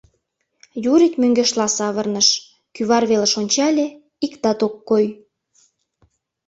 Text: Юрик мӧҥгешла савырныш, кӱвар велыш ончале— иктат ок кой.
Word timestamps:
Юрик 0.93 1.13
мӧҥгешла 1.21 1.67
савырныш, 1.77 2.29
кӱвар 2.75 3.03
велыш 3.09 3.33
ончале— 3.41 3.87
иктат 4.25 4.59
ок 4.67 4.75
кой. 4.89 5.05